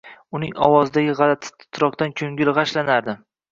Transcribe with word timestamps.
Uning 0.37 0.55
ovozidagi 0.67 1.15
g‘alati 1.19 1.53
titroqdan 1.65 2.17
ko‘ngli 2.25 2.59
g‘ashlanardi. 2.63 3.19